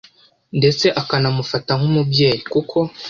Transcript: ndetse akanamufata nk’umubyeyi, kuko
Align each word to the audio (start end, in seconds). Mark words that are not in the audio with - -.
ndetse 0.57 0.85
akanamufata 1.01 1.71
nk’umubyeyi, 1.79 2.39
kuko 2.53 2.77